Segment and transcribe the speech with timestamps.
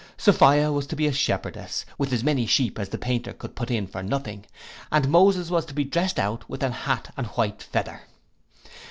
[0.17, 3.69] Sophia was to be a shepherdess, with as many sheep as the painter could put
[3.69, 4.43] in for nothing;
[4.91, 8.01] and Moses was to be drest out with an hat and white feather.